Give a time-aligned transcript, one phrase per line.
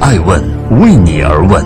[0.00, 0.40] 爱问
[0.80, 1.64] 为你而问。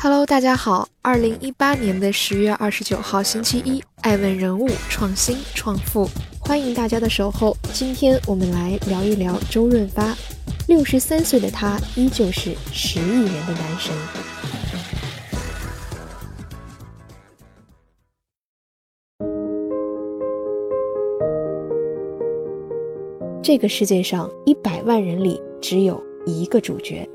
[0.00, 6.08] Hello，大家好，二零一八年的十月二十九号星期一，爱问人物创新创富，
[6.38, 7.56] 欢迎大家的守候。
[7.72, 10.16] 今天我们来聊一聊周润发。
[10.68, 13.92] 六十三岁的他，依旧是十亿人的男神。
[23.42, 27.08] 这个世界上一百万人里只有一个主角。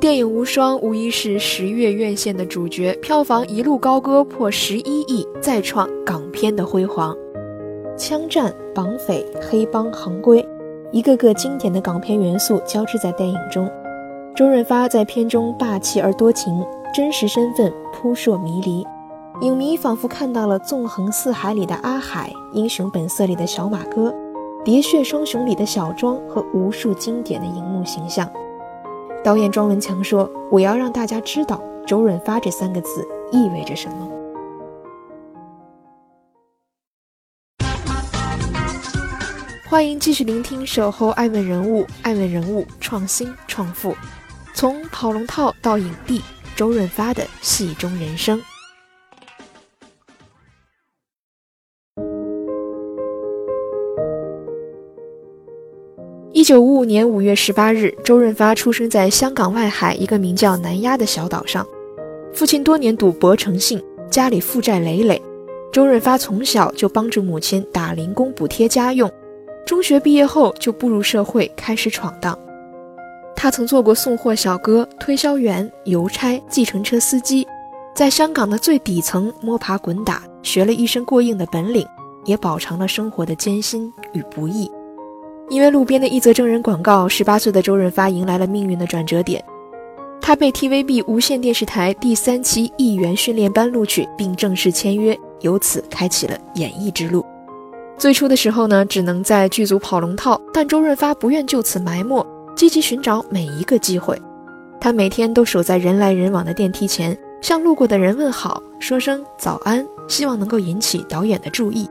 [0.00, 7.16] 电影《无双》无疑是十月院线的主角，票房一路高歌破十一亿，再创港片的辉煌。
[7.96, 10.44] 枪战、绑匪、黑帮、行规。
[10.90, 13.70] 一个个经典的港片元素交织在电影中，
[14.34, 16.52] 周润发在片中霸气而多情，
[16.92, 18.84] 真实身份扑朔迷离，
[19.40, 24.10] 影迷仿佛看到了《纵横四海》里的阿海，《英雄本色》里的小马哥，
[24.64, 28.32] 《喋血双雄》里的小庄和无数经典的荧幕形象。
[29.22, 34.08] 导演庄文强说：“我要让大家知道周润发这三个字意味着什么。”
[39.68, 43.94] 欢迎继续聆听《守候爱问人物》，爱问人物创新创富，
[44.54, 46.22] 从跑龙套到影帝，
[46.56, 48.40] 周润发的戏中人生。
[56.44, 61.66] 一九五五年五月十八日，周润发出生在香港外海一个名叫南丫的小岛上。
[62.34, 65.22] 父亲多年赌博成性，家里负债累累。
[65.72, 69.10] 周润发从小就帮助母亲打零工补贴家用。
[69.64, 72.38] 中学毕业后就步入社会，开始闯荡。
[73.34, 77.46] 他曾做过送货小哥、推销员、邮差、计程车司机，
[77.94, 81.86] 在香港的最底层摸爬滚打，学了一身过硬的本领，
[82.26, 84.70] 也饱尝了生活的艰辛与不易。
[85.50, 89.42] 因为路边的一则征人广告，十八岁的周润发迎来了命运的转折点。
[90.20, 97.24] 他被 TVB 无线电视台第三期艺员训练班录取，并正式签约，由此开启了演艺之路。
[97.98, 104.20] 最初的时候呢，只能在剧组跑龙套，但周润发不愿就此埋没，积极寻找每一个机会。
[104.80, 111.88] 他每天都守在人来人往的电梯前，向路过的人问好，说声早安，希望能够引起导演的注意。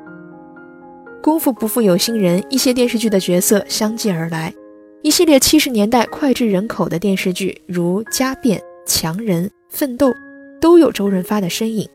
[1.23, 4.53] 功夫不负有心人，一些电视剧的角色相继而来，
[5.03, 10.09] 一系列七十年代脍炙人口的电视剧，如《家变》《强人》《奋斗》，
[10.59, 11.87] 都有周润发的身影。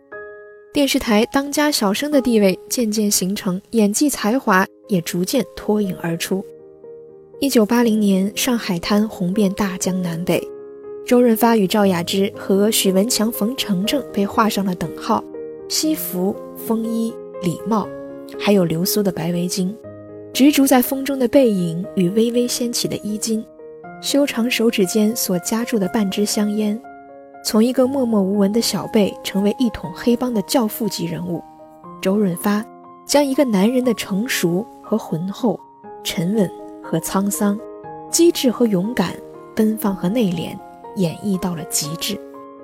[0.72, 6.42] 电视台当家小生的地位渐渐形成，演技才华也逐渐脱颖而出。
[7.38, 10.42] 一九八零年，《上海滩》红遍大江南北，
[11.04, 15.22] 周润发与赵雅芝和许文强、冯程程被画上了等号。
[15.68, 17.12] 西服、风衣、
[17.42, 17.86] 礼帽，
[18.38, 19.72] 还有流苏的白围巾，
[20.32, 23.44] 执着在风中的背影与微微掀起的衣襟，
[24.00, 26.80] 修长手指间所夹住的半支香烟。
[27.44, 31.42] 从一个默默无闻的小辈，成为一统黑帮的教父级人物，
[32.02, 32.64] 周润发
[33.06, 35.58] 将一个男人的成熟和浑厚、
[36.02, 36.50] 沉稳
[36.82, 37.58] 和沧桑、
[38.10, 39.14] 机智和勇敢、
[39.54, 40.56] 奔放和内敛
[40.96, 42.14] 演绎到了极致。《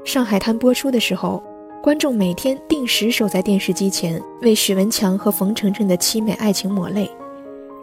[0.04, 1.42] 上海滩》播出的时候，
[1.84, 7.10] 观众每天定时守在电视机前，为许文强和冯程程的凄美爱情抹泪，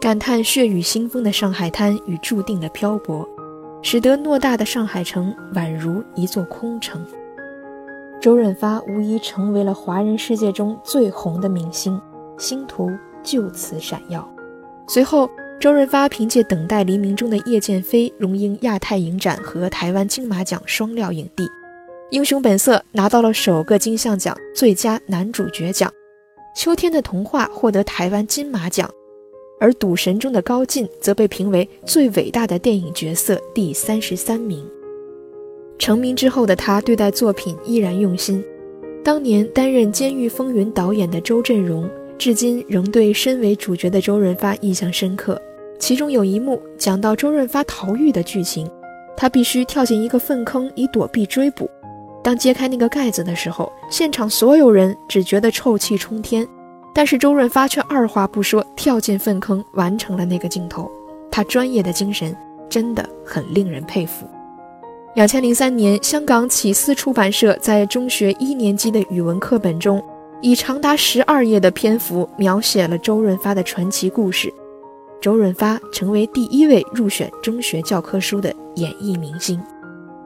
[0.00, 3.24] 感叹血雨腥风的上海滩与注定的漂泊。
[3.80, 7.06] 使得偌大的上海城宛如一座空城。
[8.20, 12.00] 周润发无疑成为了华人世界中最红的明星，
[12.36, 12.90] 星途
[13.22, 14.28] 就此闪耀。
[14.88, 15.30] 随后，
[15.60, 21.44] 周润发凭借《等待黎明》中的叶剑飞荣膺亚太影展和台湾金马奖双料影帝，
[22.12, 25.90] 《英雄本色》拿到了首个金像奖最佳男主角奖，
[26.54, 28.86] 《秋天的童话》获得台湾金马奖。
[29.58, 34.62] 而《赌神》中的高进则被评为最伟大的电影角色第三十三名。
[35.78, 38.44] 成名之后的他对待作品依然用心。
[39.02, 45.40] 当年担任《监狱风云》导演的周振荣，至今仍对身为主角的周润发印象深刻。
[45.78, 48.70] 其中有一幕讲到周润发逃狱的剧情，
[49.16, 51.70] 他必须跳进一个粪坑以躲避追捕。
[52.22, 56.46] 当揭开那个盖子的时候，现场所有人只觉得臭气冲天。
[56.94, 60.90] 但是周润发却二话不说，跳进粪坑，完成了那个镜头。
[61.30, 62.36] 他专业的精神
[62.68, 64.26] 真的很令人佩服。
[65.14, 70.02] 两千零三年，香港启思出版社在中学一年级的语文课本中，
[70.42, 74.52] 以长达十二页的篇幅描写了周润发的传奇故事。
[75.20, 79.58] 周润发成为第一位入选中学教科书的演艺明星。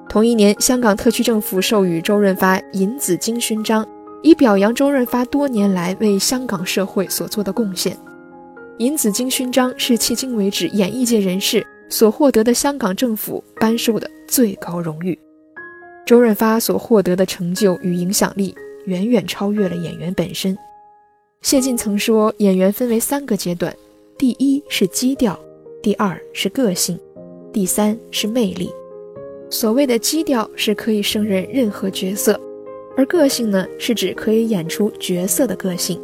[0.08, 3.87] 同一年，香港特区政府授予周润发银紫荆勋章。
[4.23, 7.97] 以表扬周润发多年来为香港社会所做的贡献。
[8.79, 15.17] 银紫荆勋章是迄今为止演艺界人士所获得的香港政府颁授的最高荣誉。
[16.05, 18.53] 周润发所获得的成就与影响力
[18.87, 20.58] 远远超越了演员本身。
[21.43, 23.73] 谢晋曾说，演员分为三个阶段：
[24.19, 25.38] 第一是基调，
[25.81, 26.99] 第二是个性，
[27.53, 28.73] 第三是魅力。
[29.48, 32.38] 所谓的基调是可以胜任任何角色，
[32.96, 35.98] 而个性呢，是指可以演出角色的个性；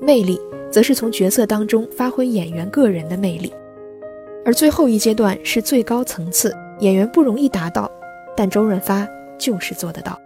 [0.00, 0.38] 魅力
[0.70, 3.52] 则是从角色当中发挥演员个人的魅力。
[4.44, 7.90] 而最后一阶段是最高层次，演员不容易达到，
[8.36, 9.08] 但周润发。
[9.38, 10.16] 就是做得到。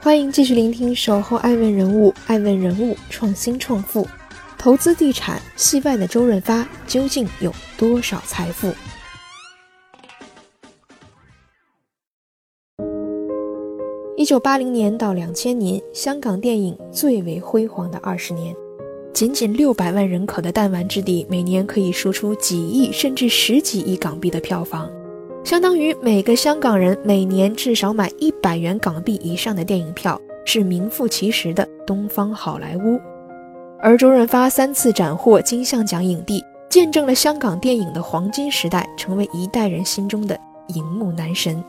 [0.00, 4.06] 欢迎继续聆听《守候爱问人物》，爱问人物创新创富，
[4.56, 8.72] 投资地产，戏外的周润发究竟有多少财富？
[14.30, 18.54] 九八零年到两千年，香港电影最为辉煌的二十年，
[19.12, 24.88] 仅仅六百万人口的弹丸之地，每年可以输出几亿甚至十几亿港币的票房。
[25.42, 33.00] 相当于每个香港人每年至少买一百元港币以上的电影票，是名副其实的东方好莱坞。
[33.80, 40.38] 而周润发三次斩获金像奖影帝，见证了香港电影的黄金时代，成为一代人心中的
[40.68, 41.60] 荧幕男神，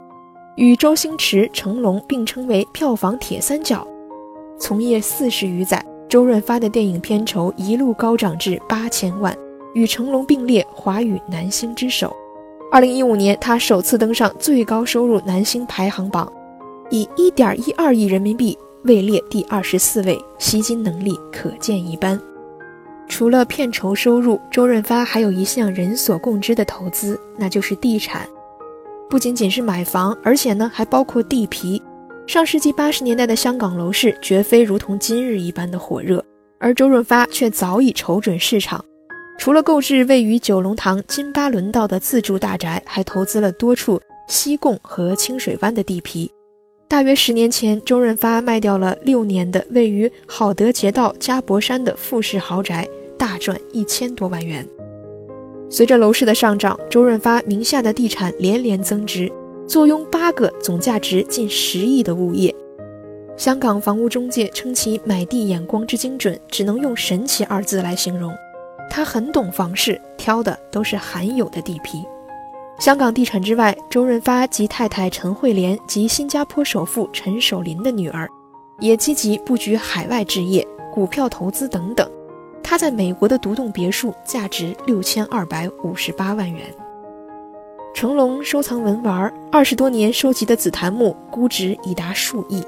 [0.55, 3.87] 与周星驰、成龙并称为票房铁三角。
[4.59, 9.35] 从业四十余载，周润发的电影片酬一路高涨至八千万，
[9.73, 12.15] 与成龙并列华语男星之首。
[12.71, 16.31] 二零一五年，他首次登上最高收入男星排行榜，
[16.89, 22.19] 以一点一二亿人民币位列第二十四位，吸金能力可见一斑。
[23.07, 28.27] 除了片酬收入，周润发还有一项人所共知的投资，那就是地产。
[29.11, 31.81] 不仅仅是买房，而且呢还包括地皮。
[32.25, 36.23] 上世纪八十年代的香港楼市绝非如同今日一般的火热，
[36.61, 38.81] 而周润发却早已瞅准市场。
[39.37, 43.99] 除了购置位于九龙塘金巴伦道的自住大宅，还投资了多处
[44.29, 46.31] 西贡和清水湾的地皮。
[46.87, 52.87] 大约十年前，周润发卖掉了六年的位于好德街道嘉柏山的复式豪宅，
[53.17, 54.65] 大赚一千多万元。
[55.73, 59.31] 随着楼市的上涨，周润发名下的地产连连增值，
[59.65, 62.53] 坐拥八个总价值近十亿的物业。
[63.37, 68.33] 香港房屋中介称其买地眼光之精准，只能用神奇二字来形容。
[68.89, 72.03] 他很懂房市，挑的都是罕有的地皮。
[72.77, 78.27] 香港地产之外，周润发及太太陈慧莲及新加坡首富陈守林的女儿，
[78.81, 82.11] 也积极布局海外置业、股票投资等等。
[82.63, 86.65] 他在美国的独栋别墅价值六千二百五十八万元。
[87.93, 92.63] 成龙收藏文玩，二十多年收集的紫檀木估值已达数亿，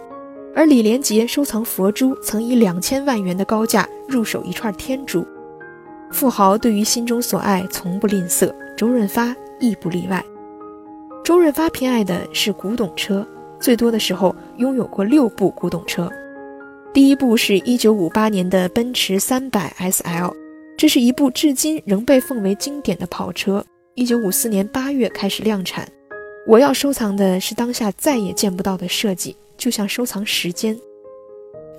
[0.54, 5.25] 而李连杰收藏佛珠，曾以两千万元的高价入手一串天珠。
[6.12, 10.24] 富豪对于心中所爱从不吝啬，周润发亦不例外。
[11.24, 13.25] 周润发偏爱的是古董车，
[13.60, 16.12] 最多的时候拥有过六部古董车。
[16.94, 20.31] 第一部是一九五八年的奔驰三百 SL，
[20.78, 23.66] 这是一部至今仍被奉为经典的跑车。
[23.95, 25.88] 一九五四年八月开始量产。
[26.45, 30.80] 我要收藏的是当下再也见不到的设计，就像收藏时间。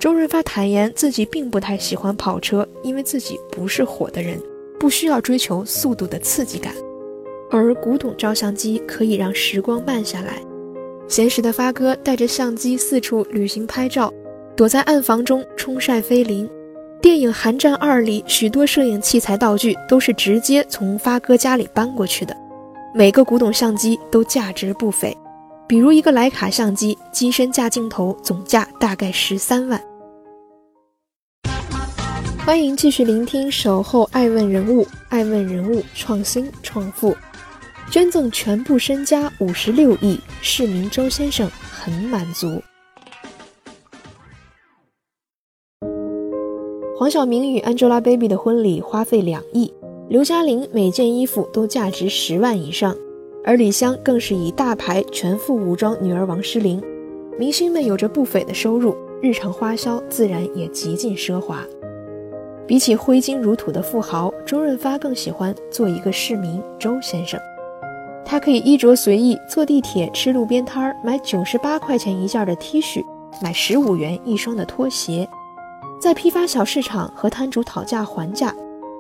[0.01, 4.37] 周润发坦言自己并不太喜欢跑车，因为自己不是火的人，
[4.81, 6.75] 不需要追求速度的刺激感。
[7.53, 10.43] 而古董照相机可以让时光慢下来。
[11.07, 14.13] 闲时的发哥带着相机四处旅行拍照，
[14.57, 16.49] 躲在暗房中冲晒菲林。
[17.03, 22.35] 电影《寒战二》里许多摄影器材道具都是直接从发哥家里搬过去的，
[22.95, 25.17] 每个古董相机都价值不菲，
[25.67, 29.83] 比如一个徕卡相机，机身架镜头总价大概十三万。
[32.47, 37.15] 欢迎继续聆听《守候爱问人物》，爱问人物创新创富，
[37.91, 42.63] 捐赠全部身家五十六亿，市民周先生很满足。
[47.05, 49.71] 黄晓明与 Angelababy 的婚礼花费两亿，
[50.09, 52.97] 刘嘉玲每件衣服都价值十万以上，
[53.45, 56.83] 而李湘更是以大牌全副武装女儿王诗龄。
[57.39, 61.63] 明星们有着不菲的收入，日常花销自然也极尽奢华。
[62.67, 67.39] 比起挥金如土的富豪，周润发更喜欢做一个市民周先生。
[68.25, 73.05] 他可以衣着随意，坐地铁、吃路边摊儿，买九十八块钱一件的 T 恤，
[73.43, 75.29] 买十五元一双的拖鞋，
[76.05, 78.55] 在批发小市场和摊主讨价还价。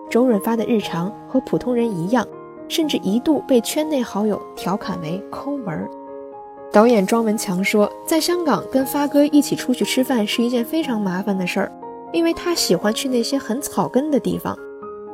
[0.08, 2.26] 周润发的日常和普通人一样，
[2.66, 5.86] 甚至一度被圈内好友调侃为抠门儿。
[6.72, 11.70] 导演庄文强说，在香港跟发哥一起出去吃饭是一件非常麻烦的事儿。
[12.10, 14.56] 因为他喜欢去那些很草根的地方。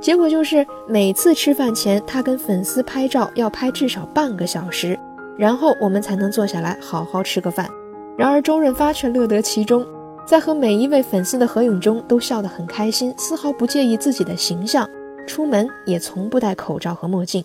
[0.01, 4.97] 结果就是每次吃饭前，他跟粉丝拍照要拍至少半个小时，
[5.37, 7.69] 然后我们才能坐下来好好吃个饭。
[8.17, 9.85] 然而周润发却乐得其中，
[10.27, 14.89] 在和每一位粉丝的合影中都笑得很开心，丝毫不介意自己的形象，
[15.27, 17.45] 出门也从不戴口罩和墨镜。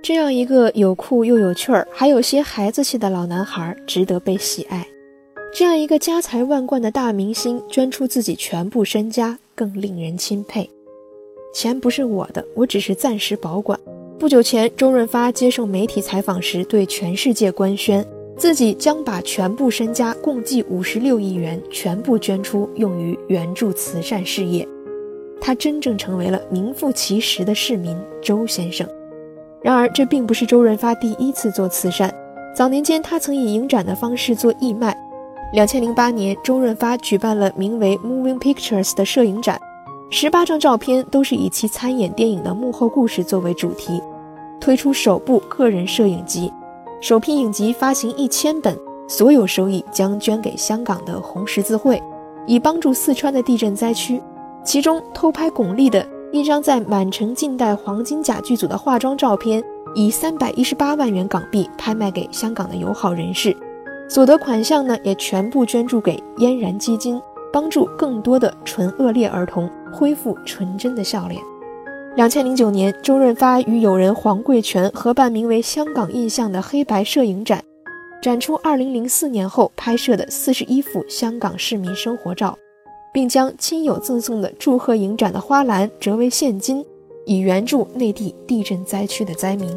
[0.00, 4.86] 这样一个有酷又有趣儿，还有些孩子气的老男孩，值得被喜爱。
[5.52, 10.70] 这样一个家财万贯的大明星，捐出自己全部身家，更令人钦佩。
[11.52, 13.78] 钱不是我的，我只是暂时保管。
[14.18, 18.06] 不久前，周润发接受媒体采访时，对全世界官宣，
[18.38, 24.66] 自己将把全部身家共计五十六亿元全部捐出，用于援助慈善事业。
[25.40, 28.88] 他真正成为了名副其实的市民周先生。
[29.60, 32.14] 然而，这并不是周润发第一次做慈善。
[32.54, 34.96] 早年间，他曾以影展的方式做义卖。
[35.52, 39.60] 两千零八年，周润发举办了名为《Moving Pictures》的摄影展。
[40.10, 44.00] 十八张照片都是以其参演电影的幕后故事作为主题，
[44.60, 46.52] 推出首部个人摄影集，
[47.00, 48.76] 首批影集发行一千本，
[49.06, 52.02] 所有收益将捐给香港的红十字会，
[52.44, 54.20] 以帮助四川的地震灾区。
[54.64, 59.62] 其中偷拍巩俐的一张在满城尽带黄金甲剧组的化妆照片，
[59.94, 63.56] 以三百一十八万元港币拍卖给香港的友好人士，
[64.08, 67.20] 所得款项呢也全部捐助给嫣然基金。
[67.50, 71.40] 帮助更多的纯恶劣儿童恢复纯真的笑脸。
[72.18, 77.62] 两千零九年，周润发与友人黄贵泉合办名为《香港印象》的黑白摄影展，
[78.20, 82.58] 展出二零零四年后拍摄的四十一幅香港市民生活照，
[83.14, 86.84] 并将亲友赠送的祝贺影展的花篮折为现金，
[87.24, 89.70] 以援助内地地震灾区的灾民。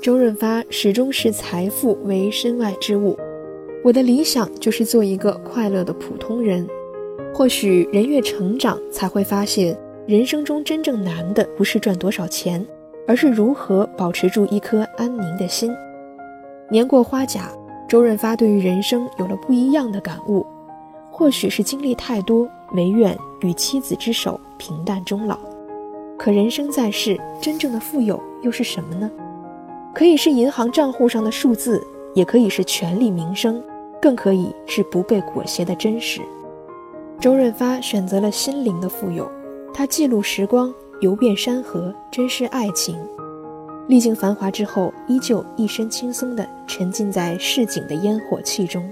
[0.00, 3.14] 周润发始终视财富为身外之物，
[3.84, 6.66] 我的理想就是做一个快乐的普通人。
[7.34, 12.64] 或许人越成长，才会发现，人生中真正难的不是赚多少钱，
[13.08, 15.74] 而是如何保持住一颗安宁的心。
[16.70, 17.50] 年过花甲，
[17.88, 20.46] 周润发对于人生有了不一样的感悟。
[21.10, 25.36] 或许是经历太多，没愿与妻子之手平淡终老。
[26.16, 29.10] 可人生在世，真正的富有又是什么呢？
[29.92, 31.84] 可以是银行账户上的数字，
[32.14, 33.60] 也可以是权力名声，
[34.00, 36.20] 更可以是不被裹挟的真实。
[37.18, 39.28] 周润发选择了心灵的富有，
[39.78, 42.96] 他记录时光，游遍山河，珍视爱情。
[43.88, 48.90] 历经繁华之后，依旧一身轻松地沉浸在市井的烟火气中，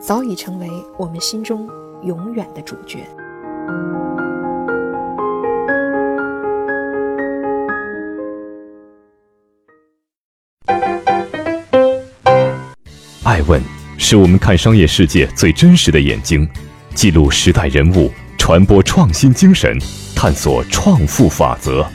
[0.00, 0.68] 早已成为
[0.98, 1.70] 我们心中
[2.02, 3.06] 永远的主角。
[13.22, 13.62] 爱问
[13.96, 16.48] 是我们看商业世界最真实的眼睛。
[16.96, 19.78] 记录时代人物，传播创新精神，
[20.16, 21.86] 探索创富法则。